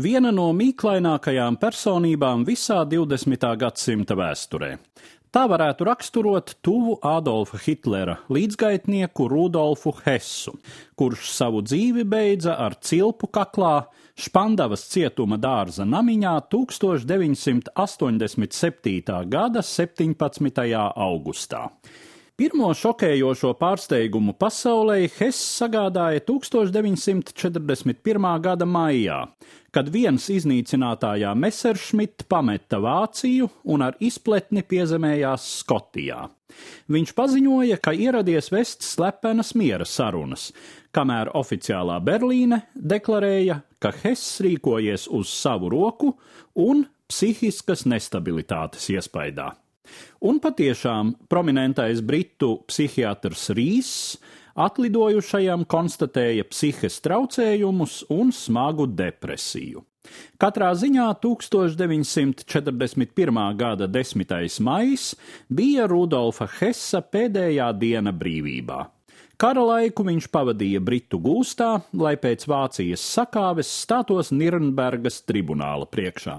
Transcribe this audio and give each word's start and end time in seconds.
Viena 0.00 0.30
no 0.32 0.46
mīklainākajām 0.56 1.58
personībām 1.60 2.46
visā 2.48 2.78
20. 2.88 3.44
gadsimta 3.60 4.16
vēsturē. 4.16 4.80
Tā 5.28 5.44
varētu 5.52 5.84
raksturot 5.84 6.56
tuvu 6.64 6.96
Adolfa 7.04 7.60
Hitlera 7.60 8.16
līdzgaitnieku 8.32 9.28
Rudolfu 9.28 9.92
Hessu, 10.06 10.56
kurš 10.96 11.28
savu 11.34 11.60
dzīvi 11.60 12.08
beidza 12.08 12.56
ar 12.56 12.72
cilpu 12.80 13.28
kaklā 13.28 13.84
Špandavas 14.16 14.88
cietuma 14.88 15.36
dārza 15.36 15.84
namiņā 15.84 16.48
1987. 16.48 19.28
gada 19.28 19.60
17. 19.60 20.72
augustā. 20.96 21.68
Pirmo 22.32 22.70
šokējošo 22.72 23.50
pārsteigumu 23.60 24.32
pasaulē 24.40 25.02
Hess 25.18 25.36
sagādāja 25.58 26.22
1941. 26.24 28.28
gada 28.40 28.64
maijā, 28.64 29.18
kad 29.68 29.90
viens 29.92 30.30
iznīcinātājā 30.32 31.34
Messerschmitt 31.36 32.24
pameta 32.32 32.80
Vāciju 32.80 33.50
un 33.68 33.84
ar 33.84 34.00
izpletni 34.00 34.64
piezemējās 34.64 35.44
Skotijā. 35.60 36.24
Viņš 36.88 37.12
paziņoja, 37.20 37.76
ka 37.84 37.92
ieradies 37.92 38.48
vest 38.52 38.80
slepenas 38.88 39.52
miera 39.52 39.84
sarunas, 39.84 40.56
kamēr 40.96 41.36
oficiālā 41.36 42.00
Berlīne 42.00 42.64
deklarēja, 42.72 43.60
ka 43.76 43.92
Hess 43.92 44.40
rīkojies 44.40 45.04
uz 45.12 45.28
savu 45.36 45.68
roku 45.76 46.16
un 46.56 46.86
psihiskas 47.12 47.84
nestabilitātes 47.84 48.88
iespaidā. 48.96 49.52
Un 50.20 50.40
patiešām 50.42 51.14
prominentais 51.30 52.00
britu 52.04 52.58
psihiatrs 52.68 53.50
Rīs 53.56 54.18
atlidojušajam 54.54 55.64
konstatēja 55.64 56.44
psihes 56.50 57.00
traucējumus 57.04 58.04
un 58.12 58.32
smagu 58.36 58.86
depresiju. 58.86 59.82
Katrā 60.42 60.74
ziņā 60.74 61.14
1941. 61.22 63.56
gada 63.56 63.86
10. 63.86 64.60
maijs 64.60 65.14
bija 65.48 65.86
Rudolfa 65.90 66.46
Hessa 66.58 67.00
pēdējā 67.02 67.72
diena 67.78 68.12
brīvībā. 68.12 68.86
Kara 69.42 69.62
laiku 69.66 70.04
viņš 70.06 70.28
pavadīja 70.30 70.80
Britu 70.84 71.18
gūstā, 71.22 71.80
lai 71.98 72.14
pēc 72.20 72.44
Vācijas 72.50 73.02
sakāves 73.14 73.70
stātos 73.82 74.30
Nirnbergas 74.34 75.22
tribunāla 75.26 75.88
priekšā. 75.90 76.36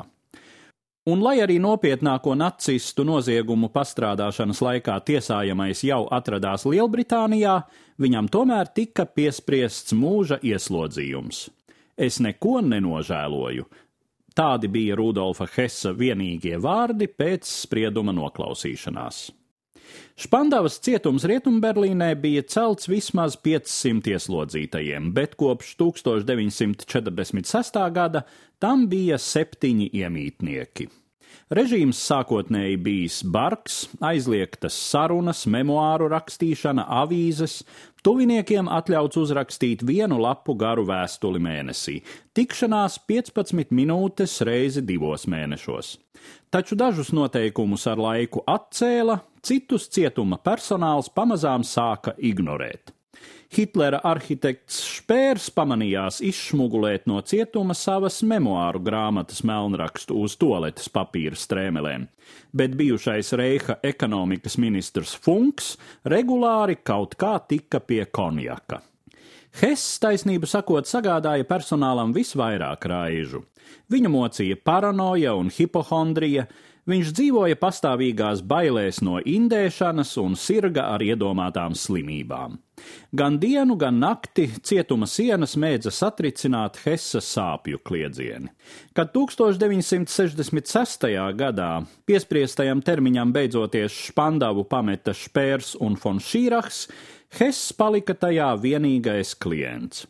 Un 1.03 1.19
lai 1.19 1.41
arī 1.43 1.57
nopietnāko 1.59 2.31
nacistu 2.39 3.03
noziegumu 3.03 3.67
pastrādāšanas 3.73 4.61
laikā 4.63 4.95
tiesājamais 5.03 5.81
jau 5.83 6.05
atradās 6.15 6.63
Lielbritānijā, 6.63 7.57
viņam 7.99 8.29
tomēr 8.31 8.71
tika 8.71 9.03
piespriests 9.03 9.91
mūža 9.99 10.39
ieslodzījums. 10.39 11.49
Es 11.99 12.21
neko 12.23 12.61
nenožēloju. 12.63 13.67
Tādi 14.33 14.71
bija 14.71 14.95
Rudolfa 14.95 15.49
Hessa 15.57 15.91
vienīgie 15.91 16.55
vārdi 16.63 17.11
pēc 17.11 17.51
sprieduma 17.51 18.15
noklausīšanās. 18.15 19.25
Špandavas 20.19 20.79
cietums 20.83 21.23
Rietumberlīnē 21.29 22.13
bija 22.21 22.43
celts 22.47 22.89
vismaz 22.91 23.37
500 23.43 24.07
ieslodzītajiem, 24.15 25.13
bet 25.15 25.35
kopš 25.39 25.75
1946. 25.79 27.79
gada 27.93 28.21
tam 28.59 28.87
bija 28.91 29.17
septiņi 29.19 29.89
iemītnieki. 30.03 30.89
Režīms 31.53 31.99
sākotnēji 32.07 32.77
bijis 32.81 33.19
bargs, 33.29 33.83
aizliegtas 34.01 34.75
sarunas, 34.89 35.43
memoāru 35.49 36.07
rakstīšana, 36.13 36.85
avīzes, 37.01 37.59
tuviniekiem 38.05 38.69
atļauts 38.71 39.19
uzrakstīt 39.21 39.83
vienu 39.85 40.17
lapu 40.23 40.55
garu 40.57 40.85
vēstuli 40.87 41.41
mēnesī, 41.43 41.99
tikšanās 42.37 42.97
15 43.09 43.75
minūtes 43.75 44.39
reizi 44.47 44.81
divos 44.87 45.27
mēnešos. 45.29 45.97
Taču 46.53 46.77
dažus 46.79 47.11
noteikumus 47.13 47.85
ar 47.91 48.01
laiku 48.01 48.41
atcēla, 48.49 49.19
citus 49.43 49.89
cietuma 49.91 50.39
personāls 50.39 51.11
pamazām 51.13 51.65
sāka 51.67 52.15
ignorēt. 52.17 52.93
Hitlera 53.53 53.99
arhitekts 54.09 54.79
Špērs 54.95 55.51
pamanījās 55.53 56.17
izšmugulēt 56.25 57.03
no 57.05 57.19
cietuma 57.21 57.75
savas 57.77 58.21
memoāru 58.25 58.81
grāmatas 58.81 59.43
melnrakstu 59.45 60.17
uz 60.17 60.33
toaletes 60.41 60.89
papīra 60.89 61.37
strēmelēm, 61.37 62.07
bet 62.49 62.73
bijušais 62.79 63.29
Reiha 63.37 63.77
ekonomikas 63.85 64.57
ministrs 64.57 65.13
Funks 65.13 65.75
regulāri 66.09 66.79
kaut 66.81 67.13
kā 67.19 67.35
tika 67.45 67.83
pie 67.85 68.01
konjaka. 68.09 68.81
Hess, 69.61 69.99
taisnību 70.01 70.49
sakot, 70.49 70.89
sagādāja 70.89 71.45
personālam 71.45 72.09
visvairāk 72.15 72.87
raižu. 72.89 73.43
Viņu 73.93 74.09
mocīja 74.09 74.57
paranoja 74.57 75.35
un 75.37 75.53
hipohondrija, 75.53 76.47
viņš 76.89 77.13
dzīvoja 77.15 77.57
pastāvīgās 77.59 78.43
bailēs 78.47 79.01
no 79.05 79.19
indēšanas 79.19 80.15
un 80.21 80.35
sirga 80.39 80.89
ar 80.93 81.03
iedomātām 81.05 81.75
slimībām. 81.77 82.59
Gan 83.13 83.37
dienu, 83.39 83.77
gan 83.79 83.99
nakti 84.01 84.47
cietuma 84.65 85.07
sienas 85.07 85.53
mēdza 85.59 85.91
satricināt 85.93 86.79
Hessa 86.83 87.21
sāpju 87.23 87.79
kliedzieni. 87.85 88.49
Kad 88.97 89.13
1966. 89.13 91.07
gadā 91.37 91.71
piespriestajam 92.09 92.81
termiņam 92.83 93.33
beidzoties 93.35 93.93
Špandavu 94.09 94.65
pameta 94.67 95.13
Špērs 95.15 95.75
un 95.79 95.95
von 96.01 96.19
Šīrachs, 96.19 96.87
Hess 97.33 97.71
palika 97.73 98.13
tajā 98.13 98.51
vienīgais 98.61 99.31
klients. 99.41 100.03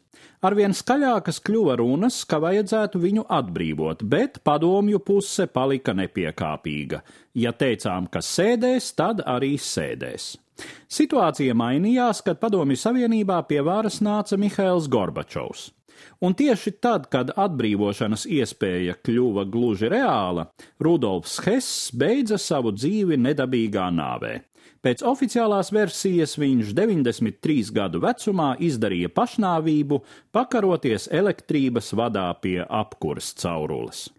Arvien 0.44 0.74
skaļākas 0.76 1.38
kļuva 1.40 1.78
runas, 1.80 2.18
ka 2.28 2.42
vajadzētu 2.44 3.00
viņu 3.00 3.24
atbrīvot, 3.32 4.04
bet 4.04 4.42
padomju 4.44 5.00
puse 5.00 5.48
palika 5.48 5.96
nepiekāpīga. 5.96 7.00
Ja 7.40 7.54
teicām, 7.56 8.10
ka 8.12 8.20
sēdēs, 8.20 8.92
tad 9.00 9.24
arī 9.24 9.54
sēdēs. 9.56 10.34
Situācija 10.92 11.56
mainījās, 11.56 12.20
kad 12.28 12.44
Padomju 12.44 12.76
Savienībā 12.78 13.40
pie 13.48 13.64
varas 13.66 14.02
nāca 14.04 14.38
Mihails 14.38 14.92
Gorbačovs. 14.92 15.70
Un 16.24 16.36
tieši 16.36 16.76
tad, 16.84 17.08
kad 17.08 17.32
atbrīvošanas 17.40 18.28
iespēja 18.28 19.00
kļuva 19.00 19.48
gluži 19.50 19.88
reāla, 19.96 20.50
Rudolfs 20.84 21.40
Hess 21.48 21.92
beidza 21.96 22.36
savu 22.36 22.76
dzīvi 22.76 23.16
nedabīgā 23.30 23.88
nāvē. 23.96 24.42
Pēc 24.84 25.00
oficiālās 25.08 25.70
versijas 25.72 26.34
viņš 26.36 26.74
93 26.76 27.70
gadu 27.72 28.02
vecumā 28.04 28.50
izdarīja 28.60 29.08
pašnāvību, 29.16 30.02
pakaroties 30.36 31.08
elektrības 31.08 31.94
vadā 31.96 32.26
pie 32.44 32.58
apkuras 32.68 33.32
caurules. 33.40 34.10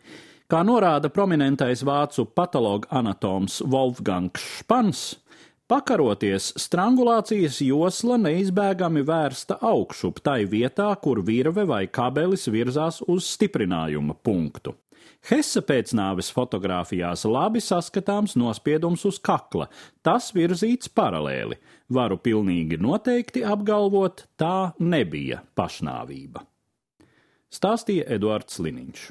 Kā 0.48 0.62
norāda 0.64 1.10
prominentais 1.12 1.82
vācu 1.84 2.24
patologa 2.32 2.88
anatoms 2.96 3.60
Wolfgangs 3.68 4.40
Špans, 4.40 5.04
Pakaroties, 5.64 6.50
strangulācijas 6.60 7.62
josla 7.64 8.18
neizbēgami 8.20 9.00
vērsta 9.08 9.56
augšup 9.64 10.20
tai 10.20 10.42
vietā, 10.44 10.90
kur 11.00 11.22
virve 11.24 11.64
vai 11.64 11.86
kabelis 11.88 12.44
virzās 12.52 13.00
uz 13.08 13.30
stiprinājuma 13.32 14.12
punktu. 14.20 14.74
Hesse 15.28 15.62
pēcnāves 15.64 16.30
fotografijās 16.34 17.24
labi 17.28 17.62
saskatāms 17.64 18.36
nospiedums 18.36 19.04
uz 19.08 19.18
kakla, 19.18 19.68
tas 20.04 20.30
virzīts 20.36 20.90
paralēli. 20.92 21.58
Varu 21.92 22.18
pilnīgi 22.20 22.78
noteikti 22.80 23.44
apgalvot, 23.44 24.26
tā 24.40 24.72
nebija 24.80 25.42
pašnāvība. 25.56 26.44
Stāstīja 27.54 28.06
Eduards 28.16 28.56
Liniņš. 28.58 29.02